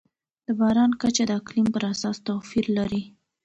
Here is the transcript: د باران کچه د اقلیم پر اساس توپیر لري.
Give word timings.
د 0.45 0.47
باران 0.59 0.91
کچه 1.01 1.23
د 1.27 1.31
اقلیم 1.39 1.67
پر 1.73 1.83
اساس 1.91 2.17
توپیر 2.27 2.65
لري. 2.77 3.03